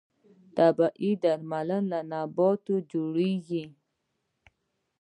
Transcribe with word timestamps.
طبیعي 0.57 1.11
درمل 1.23 1.69
له 1.91 1.99
نباتاتو 2.11 2.75
جوړیږي 2.91 3.65